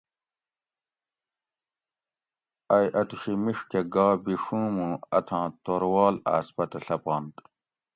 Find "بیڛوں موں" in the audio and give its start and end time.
4.23-4.93